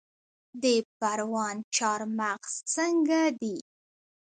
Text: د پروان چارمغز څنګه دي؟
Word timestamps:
د 0.63 0.65
پروان 0.99 1.55
چارمغز 1.75 2.53
څنګه 2.73 3.21
دي؟ 3.39 3.57